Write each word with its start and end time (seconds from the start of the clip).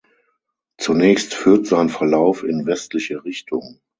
Zunächst 0.79 1.35
führt 1.35 1.67
sein 1.67 1.87
Verlauf 1.89 2.43
in 2.43 2.65
westliche 2.65 3.23
Richtung. 3.23 3.79